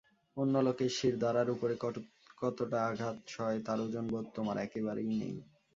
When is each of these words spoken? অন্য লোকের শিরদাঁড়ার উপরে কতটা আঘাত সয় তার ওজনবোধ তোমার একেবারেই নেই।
অন্য 0.37 0.55
লোকের 0.59 0.91
শিরদাঁড়ার 0.97 1.47
উপরে 1.55 1.73
কতটা 2.41 2.77
আঘাত 2.89 3.17
সয় 3.27 3.57
তার 3.65 3.79
ওজনবোধ 3.85 4.25
তোমার 4.35 4.57
একেবারেই 4.65 5.09
নেই। 5.13 5.35